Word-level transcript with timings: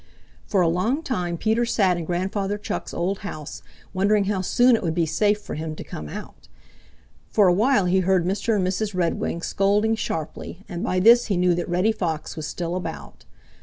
For 0.47 0.61
a 0.61 0.67
long 0.67 1.03
time 1.03 1.37
Peter 1.37 1.63
sat 1.63 1.95
in 1.95 2.05
Grandfather 2.05 2.57
Chuck's 2.57 2.91
old 2.91 3.19
house, 3.19 3.61
wondering 3.93 4.23
how 4.23 4.41
soon 4.41 4.75
it 4.75 4.81
would 4.81 4.95
be 4.95 5.05
safe 5.05 5.39
for 5.39 5.53
him 5.53 5.75
to 5.75 5.83
come 5.83 6.09
out. 6.09 6.47
For 7.29 7.47
a 7.47 7.53
while 7.53 7.85
he 7.85 7.99
heard 7.99 8.25
Mr. 8.25 8.55
and 8.55 8.65
Mrs. 8.65 8.95
Redwing 8.95 9.43
scolding 9.43 9.93
sharply, 9.93 10.65
and 10.67 10.81
by 10.83 10.99
this 10.99 11.27
he 11.27 11.37
knew 11.37 11.53
that 11.53 11.69
Reddy 11.69 11.91
Fox 11.91 12.35
was 12.35 12.47
still 12.47 12.75
about. 12.75 13.25